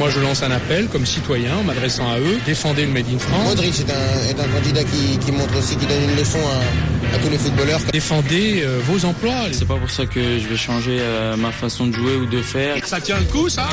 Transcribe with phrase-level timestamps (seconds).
[0.00, 2.38] Moi, je lance un appel comme citoyen en m'adressant à eux.
[2.46, 3.44] Défendez le Made in France.
[3.50, 7.14] Modric est un, est un candidat qui, qui montre aussi, qui donne une leçon à,
[7.14, 7.80] à tous les footballeurs.
[7.92, 9.34] Défendez euh, vos emplois.
[9.52, 12.40] C'est pas pour ça que je vais changer euh, ma façon de jouer ou de
[12.40, 12.76] faire.
[12.86, 13.68] Ça tient le coup, ça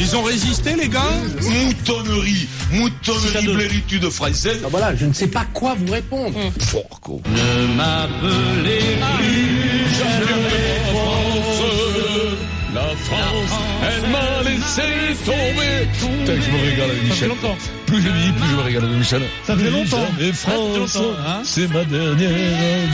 [0.00, 0.98] Ils ont résisté, les gars
[1.40, 4.62] Moutonnerie, moutonnerie, bléritude française.
[4.64, 6.40] Ah, voilà, je ne sais pas quoi vous répondre.
[6.58, 7.22] Forco.
[7.30, 9.51] Ne m'appelez plus
[14.80, 15.88] laissé tomber.
[15.92, 17.30] Putain, je me régale avec Michel.
[17.86, 19.22] Plus je vis, plus je me régale avec Michel.
[19.44, 20.06] Ça fait longtemps.
[20.18, 21.42] Mais France, longtemps, hein.
[21.44, 22.30] c'est ma dernière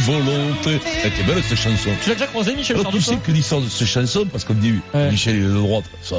[0.01, 0.81] volonté.
[1.05, 1.91] Elle était belle cette chanson.
[2.03, 4.55] Tu l'as déjà croisé, Michel Alors, tu sais que l'histoire de cette chanson, parce qu'on
[4.55, 5.11] dit Ouais.
[5.11, 6.17] Michel il est de droite, ça.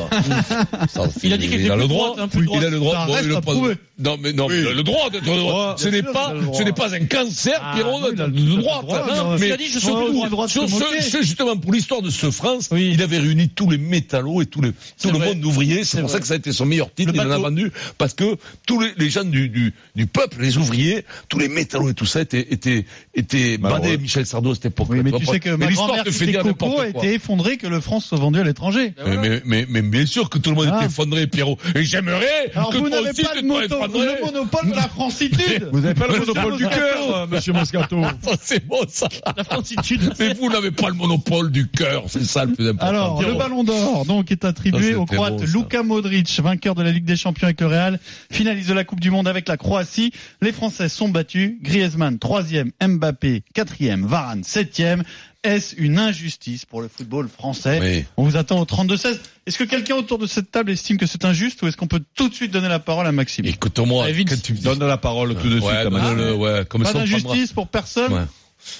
[0.90, 2.16] ça Il a dit qu'il était le de droit.
[2.16, 2.96] droite, il a le droit.
[2.96, 3.76] Ça Bon, il pas- prouver.
[4.02, 5.80] Non, mais non, mais il a le droit d'être de droite.
[5.80, 8.36] Ce n'est pas, le ce n'est pas un cancer, Ah, Pierrot, oui, il a d'être
[8.36, 9.04] le de droit, droite.
[9.08, 13.18] mais mais il a dit, je suis justement, pour l'histoire de ce France, il avait
[13.18, 14.72] réuni tous les métallos et tout le
[15.20, 15.40] monde
[15.84, 17.12] C'est pour ça que ça a été son meilleur titre.
[17.14, 20.38] Le Il en a vendu parce que tous les, les gens du, du, du peuple,
[20.42, 24.56] les ouvriers, tous les métallos et tout ça étaient, étaient, étaient badés Michel Sardou à
[24.56, 24.88] cette époque.
[24.90, 28.06] Oui, mais tu sais que ma l'histoire grand-mère coco a été effondrée que le France
[28.06, 28.94] soit vendu à l'étranger.
[29.06, 30.78] Mais, mais, mais, mais bien sûr que tout le monde Ah.
[30.78, 31.58] était effondré, Pierrot.
[31.76, 33.80] Et j'aimerais Alors que vous n'avez pas le, moto-
[34.26, 35.70] monopole de la francitude.
[35.72, 38.02] Vous n'avez pas le monopole du cœur, euh, monsieur Moscato.
[38.24, 39.08] Ça, c'est bon, ça.
[39.36, 40.14] La francitude.
[40.20, 42.88] Mais vous n'avez pas le monopole du cœur, c'est ça le plus important.
[42.88, 45.58] Alors, le ballon d'or, donc, est attribué c'était au Croate ça.
[45.58, 48.00] Luka Modric, vainqueur de la Ligue des Champions avec le Real,
[48.32, 50.12] finaliste de la Coupe du Monde avec la Croatie.
[50.42, 51.54] Les Français sont battus.
[51.62, 52.72] Griezmann, troisième.
[52.82, 54.06] Mbappé, quatrième.
[54.06, 55.04] Varane, septième.
[55.44, 58.06] Est-ce une injustice pour le football français Oui.
[58.18, 59.18] On vous attend au 32-16.
[59.46, 62.04] Est-ce que quelqu'un autour de cette table estime que c'est injuste ou est-ce qu'on peut
[62.16, 65.48] tout de suite donner la parole à Maxime Écoute-moi, quand tu me la parole tout
[65.48, 66.42] de suite Ouais, à donne-le, Maxime.
[66.42, 68.20] ouais, comme Pas d'injustice pour personne Ouais.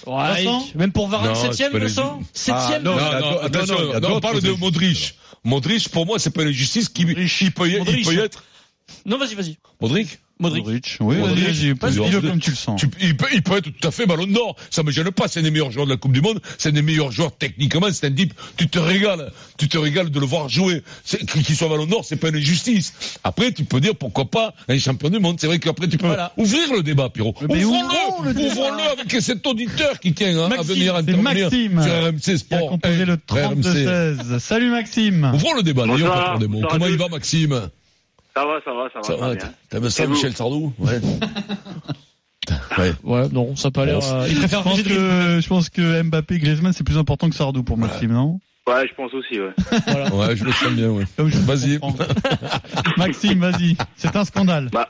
[0.06, 4.20] Ouais, Vincent même pour Varane, Non, c'est septième, pas Vincent Ah, Septième non, Non, on
[4.20, 4.52] parle de.
[4.52, 5.16] Modric.
[5.44, 8.06] Modric, pour moi, c'est pas une injustice qui, il peut, y- il Modric.
[8.06, 8.44] peut y être.
[9.06, 9.58] Non, vas-y, vas-y.
[9.80, 10.20] Modric?
[10.42, 10.98] Modric.
[11.02, 11.48] Oui, Modric.
[11.82, 12.02] Modric.
[12.10, 12.80] dis-le comme tu le sens.
[12.80, 14.56] Tu- il, peut, il peut être tout à fait ballon d'or.
[14.70, 15.28] Ça me gêne pas.
[15.28, 16.40] C'est un des meilleurs joueurs de la Coupe du Monde.
[16.58, 17.88] C'est un des meilleurs joueurs techniquement.
[17.92, 18.34] C'est un type.
[18.56, 19.34] Tu te régales.
[19.58, 20.82] Tu te régales de le voir jouer.
[21.44, 22.94] Qu'il soit ballon d'or, c'est pas une injustice.
[23.26, 25.38] Après, tu peux dire pourquoi pas un champion du monde.
[25.42, 26.32] C'est vrai qu'après, tu peux Voilà.
[26.38, 27.34] ouvrir le débat, Pierrot.
[27.42, 28.28] Ouvrons-le.
[28.30, 28.48] le débat.
[28.52, 32.20] Ouvrons-le avec cet auditeur qui tient hein, à Maxime, venir c'est intervenir Maxime sur RMC
[32.22, 32.70] qui a Sport.
[32.70, 33.56] composé le RMC.
[33.62, 34.40] 32-16.
[34.40, 35.32] Salut Maxime.
[35.34, 35.86] Ouvrons le débat.
[35.86, 36.38] Pas à
[36.70, 37.70] Comment il va, Maxime?
[38.36, 39.04] Ça va, ça va, ça va.
[39.04, 39.36] Ça va
[39.70, 40.74] t'aimes ça, Michel Sardou?
[40.80, 41.00] Ouais.
[42.78, 42.92] ouais.
[43.04, 44.00] Ouais, non, ça a pas l'air.
[44.04, 47.30] euh, il Je préfère pense que, je pense que Mbappé et Griezmann, c'est plus important
[47.30, 48.40] que Sardou pour Maxime, non?
[48.68, 49.50] Ouais, je pense aussi, ouais.
[50.14, 51.04] Ouais, je le sens bien, ouais.
[51.18, 51.80] Le Vas-y.
[52.98, 53.76] Maxime, vas-y.
[53.96, 54.70] C'est un scandale.
[54.72, 54.88] Bah,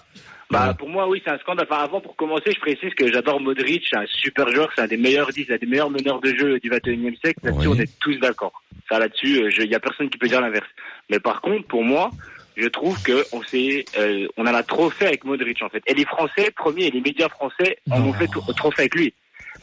[0.51, 0.73] bah Ouais.
[0.73, 1.65] pour moi, oui, c'est un scandale.
[1.69, 4.87] Enfin, avant, pour commencer, je précise que j'adore Modric, c'est un super joueur, c'est un
[4.87, 7.39] des meilleurs 10, un des meilleurs meneurs de jeu du 21e siècle.
[7.43, 7.75] Là-dessus, Oui.
[7.77, 8.51] on est tous d'accord.
[8.89, 10.67] Ça, là-dessus, il y a personne qui peut dire l'inverse.
[11.09, 12.09] Mais par contre, pour moi,
[12.59, 15.83] je trouve que on s'est, euh, on en a trop fait avec Modric, en fait.
[15.87, 19.13] Et les Français, premiers, et les médias français en ont fait trop, fait avec lui.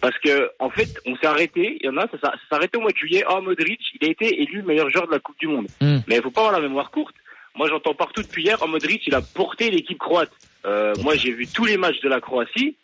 [0.01, 2.77] Parce que, en fait, on s'est arrêté, il y en a, ça, ça s'est arrêté
[2.79, 3.25] au mois de juillet.
[3.31, 5.67] Oh, Modric, il a été élu meilleur joueur de la Coupe du Monde.
[5.81, 5.99] Hmm.
[6.07, 7.15] Mais il faut pas avoir la mémoire courte.
[7.55, 10.33] Moi, j'entends partout depuis hier, oh, Modric, il a porté l'équipe croate.
[10.67, 12.77] Euh, moi, j'ai vu tous les matchs de la Croatie.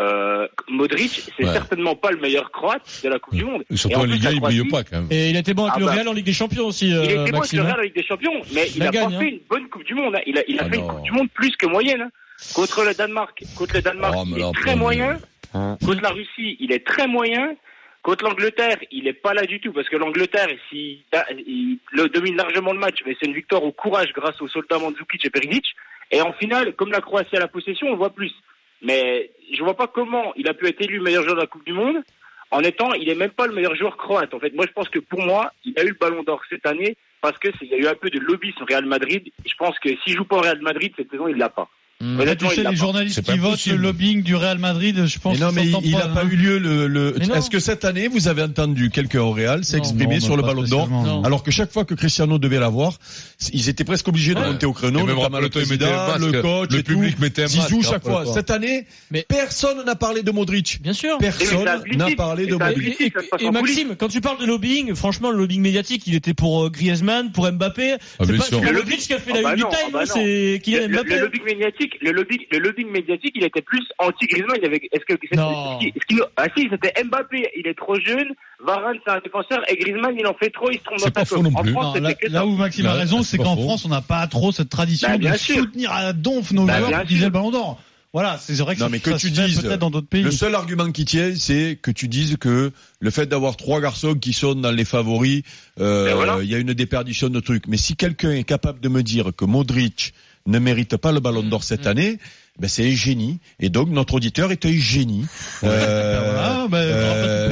[0.00, 1.52] Euh, Modric, c'est Ouais.
[1.52, 3.62] certainement pas le meilleur croate de la Coupe du Monde.
[3.70, 5.08] Et surtout Et en en plus, Ligue 1, la il brille pas, quand même.
[5.10, 5.92] Et il a été bon avec Ah le bah.
[5.92, 7.64] Real en Ligue des Champions aussi, Il euh, était bon avec le hein.
[7.64, 9.18] Real avec des champions, mais il a gagne, pas hein.
[9.20, 10.16] fait une bonne Coupe du Monde.
[10.16, 10.20] hein.
[10.26, 10.82] Il a, il a Ah fait non.
[10.84, 12.00] une Coupe du Monde plus que moyenne.
[12.02, 12.10] hein.
[12.54, 15.18] Contre le Danemark, contre le Danemark, Oh, il est très moyen.
[15.54, 15.76] Hein.
[15.84, 17.54] Contre la Russie, il est très moyen.
[18.02, 22.72] Contre l'Angleterre, il est pas là du tout parce que l'Angleterre, il le domine largement
[22.72, 25.64] le match, mais c'est une victoire au courage grâce aux soldats Mandzukic et Perisic.
[26.10, 28.32] Et en finale, comme la Croatie a la possession, on voit plus.
[28.82, 31.64] Mais je vois pas comment il a pu être élu meilleur joueur de la Coupe
[31.64, 32.02] du Monde
[32.52, 34.34] en étant, il est même pas le meilleur joueur croate.
[34.34, 36.66] En fait, moi je pense que pour moi, il a eu le Ballon d'Or cette
[36.66, 39.26] année parce que il y a eu un peu de lobbyisme au Real Madrid.
[39.46, 41.70] Je pense que s'il joue pas au Real Madrid cette saison, il l'a pas.
[42.02, 43.76] Là, tu sais, les journalistes qui votent possible.
[43.76, 46.28] le lobbying du Real Madrid, je pense Mais non, mais il il pas, hein.
[46.30, 46.86] eu lieu le.
[46.88, 47.14] le...
[47.34, 50.62] Est-ce que cette année vous avez entendu quelqu'un au Real s'exprimer sur non, le Ballon
[50.62, 52.98] d'Or alors que chaque fois que Cristiano devait l'avoir,
[53.52, 54.46] ils étaient presque obligés de Ouais.
[54.50, 56.40] monter au créneau, Et même notamment le président, masque.
[56.42, 57.22] coach, Le et public tout.
[57.22, 58.24] mettait un Zizou masque, chaque fois.
[58.26, 60.80] Cette année, Mais- personne n'a parlé de Modric.
[60.82, 61.18] Bien sûr.
[61.18, 61.64] Personne
[61.96, 63.00] n'a parlé de Et, Modric.
[63.40, 66.70] et- Maxime, quand tu parles de lobbying, franchement, le lobbying médiatique, il était pour euh,
[66.70, 67.92] Griezmann, pour Mbappé.
[68.18, 69.98] Ah, c'est pas Modric qui a fait Ah la bah une du Time, ah bah
[70.02, 71.14] hein, c'est Kylian Mbappé.
[71.14, 74.56] le lobbying médiatique, le lobbying, le lobbying médiatique, il était plus anti-Griezmann.
[74.58, 75.78] Il y avait, est-ce que, c'est- Non.
[75.78, 78.28] est-ce qu'il- est-ce qu'il- ah si, c'était Mbappé, il est trop jeune.
[78.64, 79.60] Varane, c'est un défenseur.
[79.70, 81.62] Et Griezmann, il en fait trop, il se trompe dans pas sa faux non En
[81.62, 81.72] plus.
[81.72, 82.46] France, Non, là, que là ça.
[82.46, 83.56] où Maxime a Ouais, raison, c'est qu'en.
[83.56, 85.56] France, on n'a pas trop cette tradition Bah, de sûr.
[85.56, 87.80] soutenir à donf nos Bah, joueurs qui le ballon d'or.
[88.14, 90.22] Voilà, c'est vrai que Non, mais que ça tu dises, peut-être dans d'autres pays.
[90.22, 94.14] Le seul argument qui tient, c'est que tu dises que le fait d'avoir trois garçons
[94.14, 95.42] qui sont dans les favoris,
[95.80, 96.36] euh, Ben voilà.
[96.42, 97.66] il y a une déperdition de trucs.
[97.68, 100.12] Mais si quelqu'un est capable de me dire que Modric
[100.46, 102.18] ne mérite pas le Ballon d'Or cette année,
[102.58, 103.38] ben c'est un génie.
[103.60, 105.24] Et donc notre auditeur est un génie.
[105.64, 107.48] Euh, voilà, ben,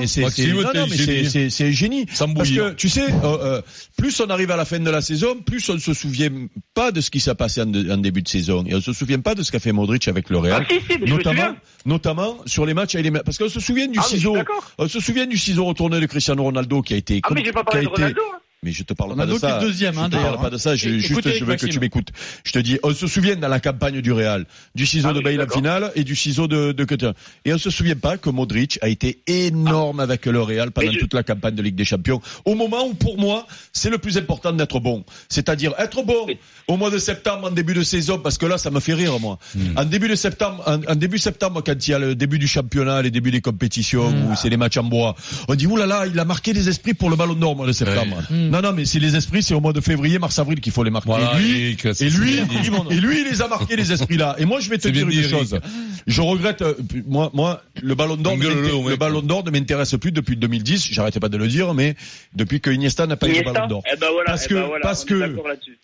[0.00, 2.06] mais c'est- un génie.
[2.06, 3.62] Parce que tu sais, euh, euh,
[3.96, 6.30] plus on arrive à la fin de la saison, plus on ne se souvient
[6.74, 8.64] pas de ce qui s'est passé en, de- en début de saison.
[8.66, 10.66] Et on se souvient pas de ce qu'a fait Modric avec le Real.
[10.66, 11.54] Ah si, si, mais je me notamment,
[11.86, 14.70] notamment sur les matchs avec les parce qu'on se souvient du Ah, ciseau, d'accord.
[14.78, 17.52] on se souvient du ciseau retourné de Cristiano Ronaldo qui a été, Ah mais j'ai
[17.52, 18.20] pas parlé de été- Ronaldo.
[18.34, 18.38] hein.
[18.62, 19.66] Mais je te parle Ronaldo pas de ça.
[19.66, 20.76] deuxième, hein, je te parle pas de ça.
[20.76, 22.08] Je, juste, je veux que tu m'écoutes.
[22.44, 25.20] Je te dis, on se souvient dans la campagne du Real, du ciseau Ah de
[25.20, 27.12] Bale en finale et du ciseau de, de Coutinho.
[27.46, 30.98] Et on se souvient pas que Modric a été énorme avec le Real pendant je-
[30.98, 32.20] toute la campagne de Ligue des Champions.
[32.44, 35.04] Au moment où, pour moi, c'est le plus important d'être bon.
[35.30, 36.26] C'est-à-dire être bon
[36.68, 39.18] au mois de septembre, en début de saison, parce que là, ça me fait rire,
[39.20, 39.38] moi.
[39.76, 42.46] En début de septembre, en, en début septembre, quand il y a le début du
[42.46, 45.16] championnat, les débuts des compétitions, où c'est les matchs en bois,
[45.48, 47.72] on dit, oulala, il a marqué les esprits pour le ballon d'or, au mois de
[47.72, 48.18] septembre.
[48.50, 50.90] Non, non, mais c'est les esprits, c'est au mois de février, mars-avril qu'il faut les
[50.90, 51.08] marquer.
[51.10, 52.34] Voilà, et lui, Eric, et lui,
[52.90, 54.36] et lui, il les a marqués, les esprits-là.
[54.38, 55.30] Et moi, je vais te dire une dit, Eric.
[55.30, 55.60] chose.
[56.06, 56.74] Je regrette, euh,
[57.06, 60.88] moi, moi, le ballon d'or, le ballon d'or ne m'intéresse plus depuis 2010.
[60.92, 61.94] J'arrêtais pas de le dire, mais
[62.34, 63.82] depuis que Iniesta n'a pas eu le ballon d'or.
[63.92, 65.36] Eh ben voilà, Parce eh que- ben voilà, parce que-.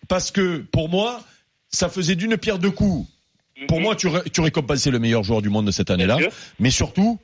[0.07, 1.21] Parce que, pour moi,
[1.69, 3.07] ça faisait d'une pierre deux coups.
[3.67, 3.83] Pour Mhm.
[3.83, 6.17] moi, tu, ré- tu récompensais le meilleur joueur du monde de cette année-là.
[6.59, 7.19] Mais surtout,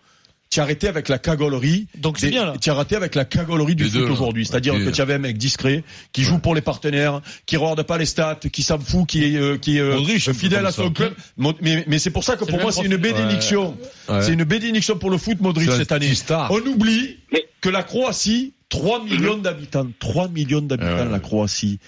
[0.54, 1.88] tu as arrêté avec la cagolerie.
[1.98, 2.54] Donc c'est bien, là.
[2.62, 4.46] Tu as arrêté avec la cagolerie du Les foot aujourd'hui.
[4.46, 4.86] C'est-à-dire Ok.
[4.86, 8.06] que tu avais un mec discret, qui joue pour les partenaires, qui regarde pas les
[8.06, 9.98] stats, qui s'en fout, qui est, euh, qui est euh,
[10.34, 11.14] fidèle à son club.
[11.38, 13.76] Mais, mais c'est pour ça que pour moi, c'est une bénédiction.
[14.08, 14.22] Ouais.
[14.22, 16.14] C'est une bénédiction pour le foot, Modric, cette année.
[16.14, 16.52] star.
[16.52, 17.18] On oublie
[17.62, 19.88] que la Croatie, 3 millions d'habitants.
[20.00, 21.10] 3 millions d'habitants, Ouais.
[21.12, 21.80] la Croatie.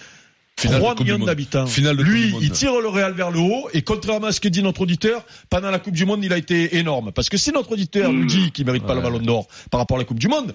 [0.58, 1.66] Finale de 3 Coupe du millions d'habitants.
[1.98, 2.42] Lui, du Monde.
[2.42, 5.24] il tire le Real vers le haut et contrairement à ce que dit notre auditeur,
[5.50, 7.12] pendant la Coupe du Monde, il a été énorme.
[7.12, 9.98] Parce que si notre auditeur nous dit qu'il mérite pas le ballon d'or par rapport
[9.98, 10.54] à la Coupe du Monde,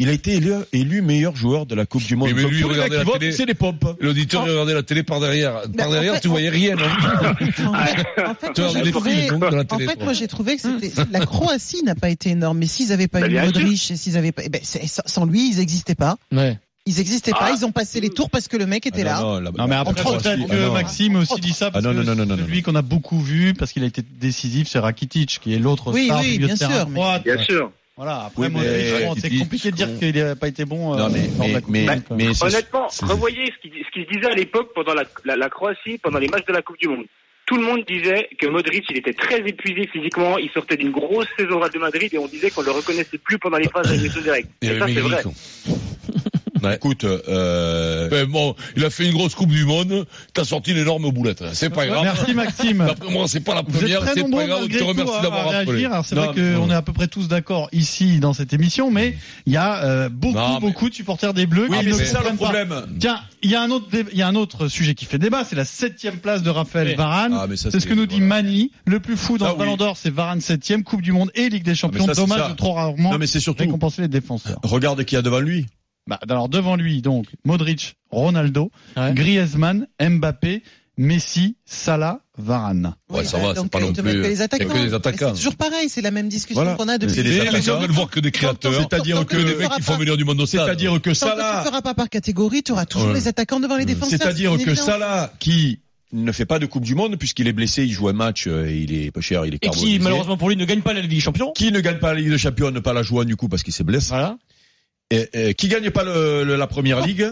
[0.00, 2.28] il a été élu, élu meilleur joueur de la Coupe du Monde.
[2.28, 3.32] Mais- mais lui, qui la votent, télé.
[3.32, 3.96] c'est des pompes.
[4.00, 5.62] L'auditeur regardait la télé par derrière.
[5.62, 8.60] Par Ben, en derrière, fait, tu voyais rien, non En fait, en fait, Tu
[10.04, 13.20] moi, j'ai trouvé, que c'était, la Croatie n'a pas été énorme, mais s'ils avaient pas
[13.22, 13.40] Bah, eu.
[13.40, 16.16] Modric et s'ils avaient pas, eh ben, sans sans lui, ils n'existaient pas.
[16.32, 16.58] Ouais.
[16.90, 17.54] Ils n'existaient pas, Ah.
[17.54, 19.20] ils ont passé les tours parce que le mec était Ah là.
[19.20, 20.72] non, non, mais après peut-être Ah que non.
[20.72, 22.82] Maxime aussi dit ça parce Ah non, non, non, non, que non, celui qu'on a
[22.82, 26.24] beaucoup vu parce qu'il a été décisif c'est Rakitic qui est l'autre Oui, star oui,
[26.24, 27.24] du milieu bien de terrain droite.
[27.24, 27.70] Bien sûr.
[27.96, 30.94] Voilà, après Oui, c'est Rakitic, compliqué de dire qu'il n'a pas été bon.
[30.94, 31.74] euh, Non, mais- de Coupe
[32.32, 35.36] c'est- Honnêtement, c'est- revoyez ce qui, ce qui se disait à l'époque pendant la, la,
[35.36, 37.04] la Croatie, pendant les matchs de la Coupe du Monde.
[37.44, 41.26] Tout le monde disait que Modric, il était très épuisé physiquement, il sortait d'une grosse
[41.38, 44.48] saison de Madrid et on disait qu'on le reconnaissait plus pendant les phases d'élimination directe.
[44.62, 45.22] Et avait ça, c'est vrai.
[46.74, 50.78] Écoute, euh, Ben bon, il a fait une grosse Coupe du Monde, t'as sorti une
[50.78, 51.42] énorme boulette.
[51.52, 52.02] C'est pas grave.
[52.02, 52.84] Merci Maxime.
[52.86, 54.58] D'après moi, c'est pas la Vous êtes première, très c'est nombreux pas grave.
[54.58, 57.08] Je malgré te tout remercie à, à d'avoir c'est vrai qu'on est à peu près
[57.08, 59.16] tous d'accord ici dans cette émission, mais
[59.46, 61.90] il y a euh, beaucoup, Non, mais- beaucoup de supporters des Bleus oui, qui mais
[61.92, 62.34] ne c'est ça le pas.
[62.34, 62.74] problème.
[62.98, 65.18] Tiens, il y a un autre, dé- il y a un autre sujet qui fait
[65.18, 66.94] débat, c'est la septième place de Raphaël Oui.
[66.94, 67.34] Varane.
[67.38, 68.42] Ah, mais ça, c'est ce que nous dit voilà.
[68.42, 68.70] Mani.
[68.86, 69.78] Le plus fou dans Ça, le Ballon oui.
[69.78, 72.06] d'Or, c'est Varane septième, Coupe du Monde et Ligue des Champions.
[72.06, 74.58] ça, c'est Dommage de trop rarement Non, mais c'est surtout, récompenser les défenseurs.
[74.62, 75.66] regarde qui y a devant lui.
[76.08, 79.12] Bah, alors devant lui, donc Modric, Ronaldo, Ouais.
[79.14, 80.62] Griezmann, Mbappé,
[80.96, 82.94] Messi, Salah, Varane.
[83.08, 84.66] Ouais, ça va, c'est pas euh, non plus- les attaquants.
[84.68, 85.28] que des Mais attaquants.
[85.28, 86.76] C'est toujours pareil, c'est la même discussion Voilà.
[86.76, 87.14] qu'on a depuis.
[87.14, 88.72] C'est les les gens veulent voir que des créateurs.
[88.74, 90.46] C'est-à-dire que Que tu des mecs qui font venir du monde au.
[90.46, 93.14] C'est-à-dire que tu Salah, ne feras pas par catégorie, tu auras toujours Ouais.
[93.14, 94.18] les attaquants devant les défenseurs.
[94.18, 94.74] c'est-à-dire que.
[94.74, 95.78] Salah, qui
[96.12, 98.66] ne fait pas de Coupe du Monde puisqu'il est blessé, il joue un match, euh,
[98.66, 100.94] et il est pas cher, il est Et qui, malheureusement pour lui, ne gagne pas
[100.94, 101.52] la Ligue des Champions.
[101.54, 103.62] qui ne gagne pas la Ligue des Champions, ne pas la jouer du coup parce
[103.62, 104.08] qu'il s'est blessé.
[104.08, 104.36] Voilà.
[105.10, 107.30] Qui gagne pas le- la première ligue,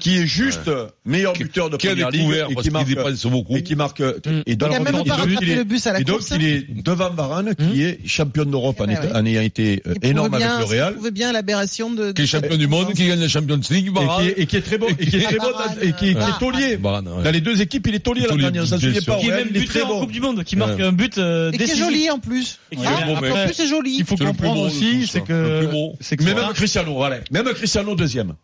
[0.00, 0.70] qui est juste
[1.04, 3.56] meilleur Qui- buteur de Qui a première ligue et qui marque dépasse beaucoup.
[3.56, 4.04] et qui marque et
[4.46, 6.32] Il donc, a même et pas il est- le bus à la et donc course.
[6.36, 9.10] il est devant Varane qui est champion d'Europe en, ben étant- oui.
[9.14, 12.12] en ayant été euh, Il énorme bien- avec le Real Il prouve bien l'aberration de.
[12.12, 14.22] Qui est champion du monde, qui gagne la Champions League, et Varane.
[14.22, 15.46] qui, est, et qui est très bon et qui est très bon
[15.80, 16.34] et qui, est- Varane.
[16.38, 16.76] taulier.
[16.76, 17.22] Ouais.
[17.24, 19.16] Dans les deux équipes, il est taulier la dernière, ça se pas.
[19.18, 20.00] Qui est même il est très buteur en.
[20.00, 20.84] Coupe du Monde, qui marque Ouais.
[20.84, 22.58] un but euh, Et qui est joli en plus.
[22.70, 23.96] Et Hein En plus, c'est joli.
[23.98, 25.68] Il faut comprendre de aussi, c'est que
[26.00, 27.18] c'est que même Cristiano, voilà.
[27.32, 28.34] Même Cristiano deuxième.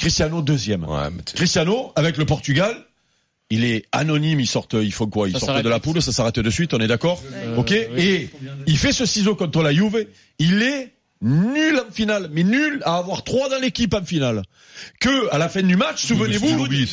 [0.00, 0.84] Cristiano deuxième.
[0.84, 2.74] Ouais, mais t'es- Cristiano, avec le Portugal,
[3.50, 6.12] il est anonyme, il sort, il faut quoi Il Ça sort de la poule, ça
[6.12, 8.02] s'arrête de suite, on est d'accord Euh, Ok oui.
[8.02, 8.30] Et
[8.66, 10.06] il fait ce ciseau contre la Juve,
[10.38, 14.42] il est nul en finale, mais nul à avoir trois dans l'équipe en finale.
[15.00, 16.46] Que, à la fin du match, souvenez-vous,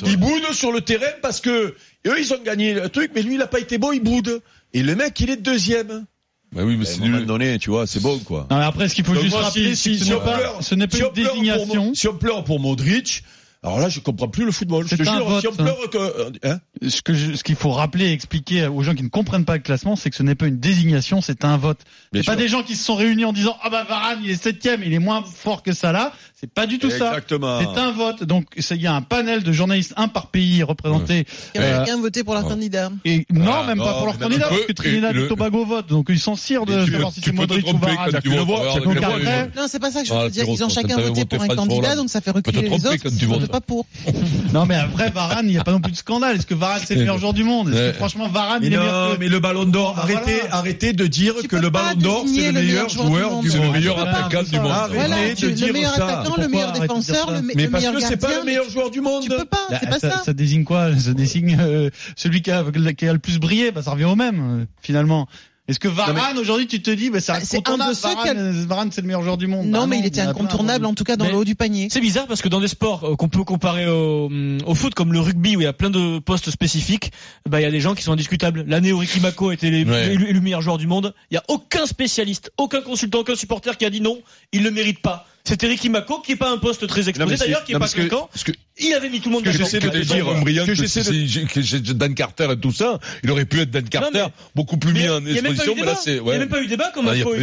[0.05, 1.75] il boude sur le terrain parce que
[2.07, 4.41] eux, ils ont gagné le truc, mais lui, il a pas été bon, il boude.
[4.73, 6.05] Et le mec, il est deuxième.
[6.53, 7.25] Bah oui, mais un c'est nul.
[7.25, 8.47] donné, tu vois, c'est bon, quoi.
[8.49, 10.15] Non, mais après, ce qu'il faut Donc juste moi, rappeler, si- si- ce si n'est
[10.15, 11.93] on pas, pleure- ce n'est pas si on une désignation.
[11.93, 13.23] Si on pleure pour Modric,
[13.63, 14.83] Alors là, je comprends plus le football.
[14.85, 15.55] Je C'est te un jure, vote, si on hein.
[15.57, 19.01] pleure que, hein Ce que je- ce qu'il faut rappeler et expliquer aux gens qui
[19.03, 21.79] ne comprennent pas le classement, c'est que ce n'est pas une désignation, c'est un vote.
[22.13, 24.41] C'est pas des gens qui se sont réunis en disant ah bah Varane il est
[24.41, 26.13] septième, il est moins fort que ça là.
[26.39, 27.07] C'est pas du tout ça.
[27.07, 27.59] Exactement.
[27.59, 28.23] C'est un vote.
[28.23, 31.25] Donc c'est- il y a un panel de journalistes, un par pays représenté.
[31.55, 32.91] Il y a quelqu'un voté pour leur candidat.
[33.05, 35.87] Et non, Ah, même pas pour leur candidat, un parce que Trinidad et Tobago votent.
[35.89, 38.11] Donc ils s'en cirent de tu savoir si tu c'est Modric ou Varane.
[38.11, 39.49] donc après-.
[39.55, 40.45] Non, c'est pas ça que je Ah, veux dire.
[40.47, 43.23] Ils ont chacun voté pour un candidat, donc ça fait reculer les autres votes.
[43.23, 43.87] votent pas pour.
[44.53, 46.35] Non mais après Varane, il n'y a pas non plus de scandale.
[46.37, 47.69] Est-ce que Varane c'est le meilleur joueur du monde?
[47.73, 51.33] Est-ce que franchement Varane il est meilleur mais le ballon d'or, arrêtez, arrêtez de dire
[51.49, 53.73] que le ballon d'or, c'est le meilleur joueur du C'est le monde.
[53.73, 54.61] meilleur attaquant du ça.
[54.61, 54.71] monde.
[54.71, 56.23] Arrêtez Voilà, de dire ça.
[56.37, 58.89] Le meilleur défenseur, le, me- Mais le parce meilleur que c'est pas le meilleur joueur
[58.91, 59.23] du monde.
[59.23, 60.23] Tu peux pas, Bah, c'est pas ça, ça.
[60.25, 60.97] ça désigne quoi?
[60.97, 62.63] Ça désigne euh, celui qui a,
[62.97, 63.71] qui a le plus brillé.
[63.71, 65.27] Bah, ça revient au même euh, finalement.
[65.69, 68.33] Est-ce que Varane aujourd'hui tu te dis bah, c'est Bah, incontournable de ceux qui a-
[68.33, 69.65] Varane, euh, Varane c'est le meilleur joueur du monde.
[69.67, 71.89] Non, Bah mais il était incontournable, en tout cas dans Mais- le haut du panier.
[71.91, 74.93] C'est bizarre parce que dans des sports euh, qu'on peut comparer au, hum, au foot
[74.93, 77.11] comme le rugby où il y a plein de postes spécifiques,
[77.49, 78.63] bah il y a des gens qui sont indiscutables.
[78.65, 80.13] L'année où Ricky Mako était les- Ouais.
[80.13, 83.77] élu, élu meilleur joueur du monde, il y a aucun spécialiste, aucun consultant, aucun supporter
[83.77, 84.19] qui a dit non,
[84.53, 85.27] il le mérite pas.
[85.47, 87.79] C'était Ricky Mako qui est pas un poste très exposé c'est- d'ailleurs, qui est non,
[87.79, 88.29] pas parce que- clinquant.
[88.31, 90.73] parce que- Il avait mis tout le monde que j'essaie de te dire, brillant que
[90.75, 92.99] j'essaie de- c'est- c'est Dan Carter et tout ça.
[93.23, 95.41] Il aurait pu être Dan Carter, mais- beaucoup plus Mais mis en Il y a
[95.41, 95.91] même pas eu exposition, mais débat.
[95.93, 97.37] là c'est, Il y a même pas eu débat comme Ah, dit oui,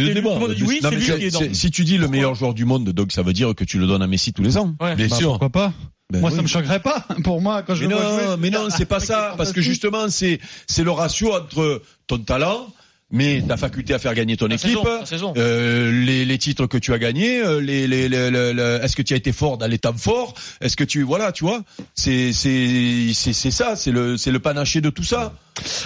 [0.81, 1.39] c'est lui c'est- qui est dans.
[1.39, 3.79] c'est- si tu dis le meilleur joueur du monde, donc ça veut dire que tu
[3.79, 4.75] le donnes à Messi tous les ans.
[4.95, 5.29] Bien Bah, sûr.
[5.31, 5.73] Pourquoi pas
[6.13, 6.35] Ben Moi oui.
[6.35, 7.03] ça me choquerait pas.
[7.23, 9.51] Pour moi quand je Mais le vois non, jouer, mais non, c'est pas ça, parce
[9.51, 12.67] que justement, c'est c'est le ratio entre ton talent,
[13.11, 14.69] mais ta faculté à faire gagner ton La équipe,
[15.05, 18.79] saison, euh, les, les titres que tu as gagnés, euh, les, les, les- le- le-
[18.83, 21.43] est-ce que tu as été fort dans les temps forts, est-ce que tu, voilà, tu
[21.43, 21.61] vois,
[21.93, 25.33] c'est c'est c'est c'est ça, c'est le c'est le panaché de tout ça.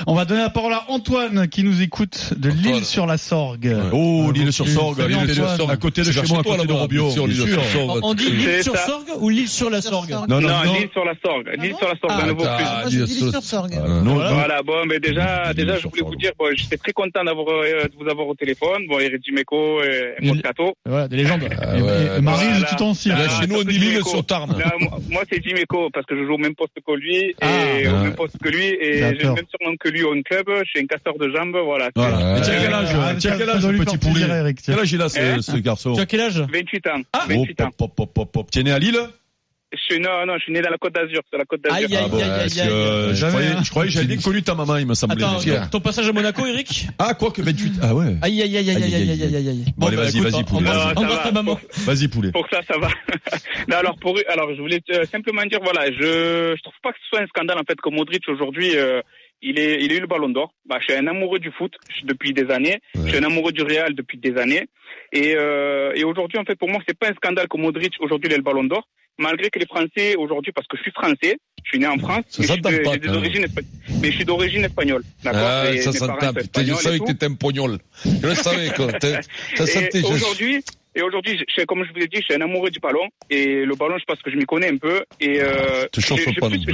[0.07, 3.75] On va donner la parole à Antoine qui nous écoute de l'île sur la Sorgue.
[3.91, 5.57] Oh, l'île sur Sorgue, Salut, l'île sur Antoine.
[5.57, 7.09] Sorgue, à côté de chez moi, à côté de Robio.
[7.11, 7.99] sur l'île sur.
[8.03, 8.75] On dit l'île sur.
[8.77, 10.11] Sorgue ou l'île sur la Sur Sorgue.
[10.27, 11.49] Non, non, l'île sur la Sorgue.
[11.59, 12.49] L'île sur la Sorgue, Ah, un nouveau plus.
[12.65, 13.73] Ah, dis sur- sur Sorgue.
[13.75, 14.61] Euh, non, Voilà.
[14.63, 18.09] Bon, mais déjà, je sur voulais vous dire, j'étais très content d'avoir, euh, de vous
[18.09, 18.83] avoir au téléphone.
[18.87, 20.73] Bon, Eric Dimeco et Il- Moscato.
[20.85, 21.41] Voilà, des légendes.
[21.61, 23.17] Ah cires.
[23.17, 24.55] Là, Ah, chez nous, on dit l'île sur Tarn.
[25.09, 27.93] Moi, c'est Dimeco parce que je joue au même poste que lui et Ah.
[27.93, 29.35] au même poste que lui et j'ai même
[29.79, 31.89] que lui a un club, je suis un casseur de jambes, voilà.
[31.95, 32.41] voilà.
[32.41, 35.19] Tiens, quel âge, ah, tiens, quel âge, petit poulet Eric, Quel âge il a, ce,
[35.19, 37.01] hein ce garçon Tiens, quel âge 28 ans.
[37.13, 37.71] Ah, 28 ans.
[37.77, 38.51] Pop, pop, pop, pop.
[38.51, 38.99] Tu es né à Lille
[39.71, 41.77] je suis, non, non, je suis né dans la Côte d'Azur, sur la Côte d'Azur.
[41.77, 43.13] Aïe, aïe, ah aïe, aïe, aïe, euh, hein.
[43.13, 45.23] Je croyais, je croyais, j'avais connu ta maman, il me semblait.
[45.23, 46.87] Attends, ton, passage à Monaco, Eric?
[46.97, 48.15] Ah, quoi que 28, ah ouais.
[48.23, 49.65] Aïe, aïe, aïe, aïe, aïe, aïe, aïe, aïe.
[49.77, 50.69] Bon, allez, bah, vas-y, vas-y, poulet.
[50.95, 51.59] Embrasse ta maman.
[51.85, 52.31] Vas-y, poulet.
[52.31, 52.87] Pour ça, ça va.
[53.67, 56.97] non, alors, pour, alors, je voulais euh, simplement dire, voilà, je, je trouve pas que
[57.03, 59.01] ce soit un scandale, en fait, que Modric, aujourd'hui, euh,
[59.41, 60.53] il est il a eu le Ballon d'Or.
[60.65, 62.79] Bah, je suis un amoureux du foot depuis des années.
[62.95, 64.67] Je suis un amoureux du Real depuis des années.
[65.13, 68.31] Et euh, et aujourd'hui en fait pour moi c'est pas un scandale que Modric aujourd'hui
[68.31, 71.69] ait le Ballon d'Or, malgré que les Français aujourd'hui parce que je suis français, je
[71.69, 73.45] suis né en France, Ça mais je de- pas, des origines
[74.01, 75.03] mais je suis d'origine espagnole.
[75.23, 75.41] D'accord?
[75.43, 76.31] Ah, Et ça s'entend.
[76.57, 77.77] je savais que t'étais un pognol.
[78.05, 78.87] Je le savais, quoi.
[78.99, 79.65] Ça
[80.03, 80.63] aujourd'hui,
[80.95, 83.07] et aujourd'hui, comme je vous ai dit, je suis un amoureux du ballon.
[83.29, 85.03] Et le ballon, je pense que je m'y connais un peu.
[85.19, 85.85] Et euh,
[86.17, 86.65] je- je- pas plus-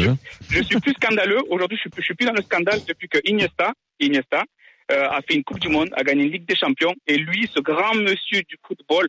[0.49, 1.39] je- je suis plus scandaleux.
[1.49, 4.43] Aujourd'hui, je suis, plus- je suis plus dans le scandale depuis que Iniesta, Iniesta
[4.91, 6.93] euh, a fait une Coupe du Monde, a gagné une Ligue des Champions.
[7.07, 9.07] Et lui, ce grand monsieur du football,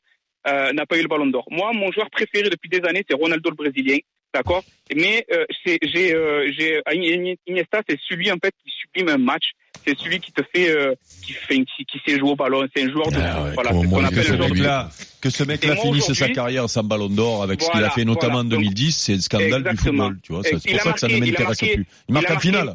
[0.49, 1.45] euh, n'a pas eu le Ballon d'Or.
[1.51, 3.99] Moi, mon joueur préféré depuis des années, c'est Ronaldo le Brésilien.
[4.37, 4.63] D'accord
[4.95, 9.19] Mais euh, c'est- j'ai, euh, j'ai Ini- Iniesta, c'est celui en fait qui sublime un
[9.19, 9.51] match.
[9.87, 12.67] C'est celui qui te fait, euh, qui fait, qui, qui sait jouer au ballon.
[12.75, 14.89] C'est un joueur de Ah ouais, voilà, qu'on appelle Que ce mec-là,
[15.21, 17.91] que ce mec-là Et moi, finisse sa carrière sans ballon d'or avec ce qu'il a
[17.91, 18.47] fait notamment voilà.
[18.47, 20.43] en 2010, c'est le scandale du football, tu vois.
[20.45, 21.87] C'est pour ça que ça ne m'intéresse plus.
[22.09, 22.75] Il marque en finale.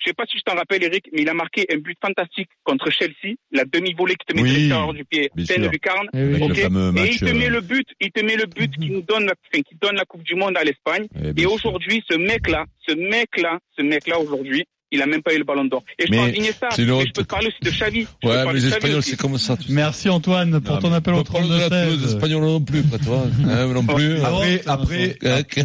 [0.00, 2.48] Je sais pas si je t'en rappelle, Eric, mais il a marqué un but fantastique
[2.64, 6.08] contre Chelsea, la demi-volée qui te met Oui, l'extérieur du pied, pleine lucarne.
[6.14, 6.34] Eh oui.
[6.42, 9.26] Et il te met euh, le but, il te met le but qui nous donne,
[9.26, 11.06] la, enfin, qui donne la Coupe du Monde à l'Espagne.
[11.22, 15.38] eh, Et aujourd'hui, ce mec-là, ce mec-là, ce mec-là aujourd'hui, il a même pas eu
[15.38, 15.82] le Ballon d'Or.
[15.98, 18.06] Et je Mais parle d'Iniesta, mais je peux te parler aussi de Xavi.
[18.24, 19.56] Ouais, mais les Espagnols, c'est comme ça.
[19.68, 22.60] Merci Antoine pour Non, ton appel au Pas parler de la Toulouse 32 espagnole non
[22.60, 23.22] plus, pas toi.
[23.50, 24.18] Hein, non plus.
[24.22, 24.28] Ah,
[24.72, 25.16] Après,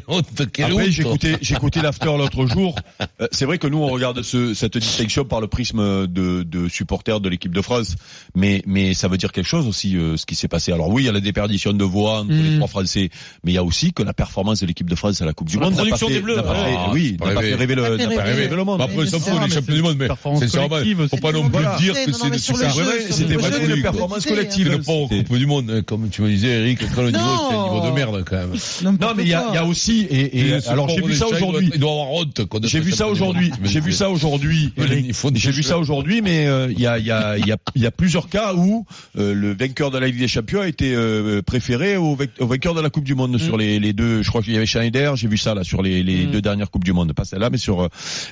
[0.07, 2.75] honte, après, Après, j'ai écouté, j'ai écouté l'after l'autre jour.
[3.21, 6.67] Euh, c'est vrai que nous, on regarde ce, cette distinction par le prisme de, de
[6.67, 7.95] supporters de l'équipe de France,
[8.35, 10.71] mais, mais ça veut dire quelque chose aussi, euh, ce qui s'est passé.
[10.71, 12.57] Alors oui, il y a la déperdition de voix entre les Mm.
[12.57, 13.09] trois Français,
[13.43, 15.49] mais il y a aussi que la performance de l'équipe de France à la Coupe
[15.49, 18.81] du la Monde pas production des Bleus, Ah, oui, n'a pas fait rêver le monde.
[19.19, 21.09] S'en c'est fout, vrai, les champions c'est du monde, mais collective aussi.
[21.09, 21.77] faut pas non plus Voilà.
[21.77, 22.67] dire C'est- que c'est le succès.
[23.11, 24.67] C'était pas une performance collective.
[24.71, 27.23] C'est le C'était- Coupe du Monde, hein, comme tu me disais, Eric, quand le niveau,
[27.23, 27.49] Non.
[27.49, 28.97] c'est un niveau de merde, quand même.
[28.99, 31.69] Non, mais il y a, aussi, et, alors j'ai vu ça aujourd'hui.
[31.73, 32.41] Il doit avoir honte.
[32.63, 33.51] J'ai vu ça aujourd'hui.
[33.63, 34.71] J'ai vu ça aujourd'hui.
[34.77, 37.37] Il faut des J'ai vu ça aujourd'hui, mais euh, il y, a, il y, a,
[37.37, 38.85] il y, a, il y a plusieurs cas où
[39.17, 42.81] euh, le vainqueur de la Ligue des Champions a été euh, préféré au, vainqueur de
[42.81, 44.21] la Coupe du Monde sur les, les deux.
[44.23, 45.15] Je crois qu'il y avait Schneider.
[45.15, 46.31] J'ai vu ça là sur les, les Mm.
[46.31, 47.87] deux dernières Coupes du Monde, pas celle-là, mais sur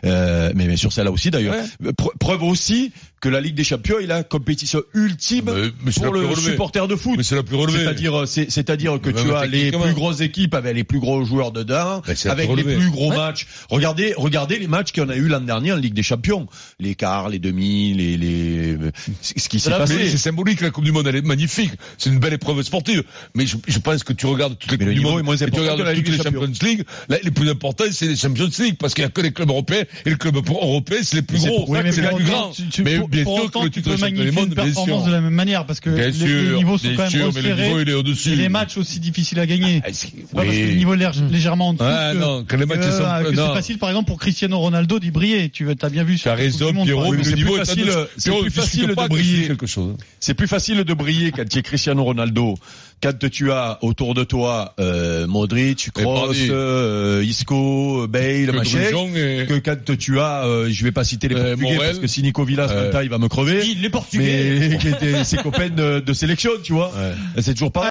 [0.06, 1.54] euh, mais, mais sur celle-là aussi d'ailleurs.
[1.84, 6.02] Pre- Preuve aussi que la Ligue des Champions est la compétition ultime Mais- mais c'est
[6.04, 7.14] pour le supporter de foot.
[7.16, 7.84] Mais c'est la plus relevée.
[7.84, 11.52] C'est-à-dire, c'est- c'est-à-dire que tu as les plus grosses équipes avec les plus gros joueurs
[11.52, 13.16] dedans, avec les plus gros Ouais.
[13.18, 13.46] matchs.
[13.70, 16.48] Regardez, regardez les matchs qu'on a eu l'an dernier en Ligue des Champions,
[16.80, 18.78] les quarts, les demi, les, les,
[19.22, 20.10] ce qui s'est passé.
[20.10, 21.72] C'est symbolique, la Coupe du Monde, elle est magnifique.
[22.00, 23.04] C'est une belle épreuve sportive.
[23.36, 25.50] Mais je, je pense que tu regardes toutes les Coupes du Monde, est moins et
[25.52, 28.94] tu regardes toutes les Champions League, là, les plus importants, c'est les Champions League, parce
[28.94, 31.66] qu'il y a que les clubs européens, et les clubs européens, c'est les plus gros,
[31.68, 32.52] oui, mais c'est les plus grands.
[32.84, 35.04] Mais bien sûr que le tu titre peux de champion du monde, bien sûr.
[35.04, 36.12] de la même manière parce que les,
[36.56, 38.32] niveaux sont quand même resserrés niveau, il est au-dessus.
[38.34, 39.82] et les matchs aussi difficiles à gagner.
[39.84, 42.18] Ah, c'est- C'est pas parce que le niveau est lég- légèrement en dessous Ah, que,
[42.18, 45.12] non, que les matchs que, sont- euh, c'est facile par exemple pour Cristiano Ronaldo d'y
[45.12, 45.50] briller.
[45.50, 47.92] Tu as bien vu Tu as raison, Pierrot, mais le c'est niveau plus est facile,
[48.18, 49.48] c'est plus facile de briller.
[49.48, 49.96] quelque chose.
[50.20, 52.56] C'est plus facile de briller quand tu es Cristiano Ronaldo,
[53.02, 58.80] quand tu as autour de toi euh, Modric, Kroos, euh, Isco, Bale, machin,
[59.16, 61.88] et- que quand tu as, euh, je vais pas citer les Euh, Portugais Morel.
[61.90, 63.62] parce que si Nico Villas Euh, il va me crever.
[63.82, 64.78] Les Portugais.
[65.04, 66.92] Mais ses copains de, de sélection, tu vois.
[67.40, 67.82] C'est toujours pareil.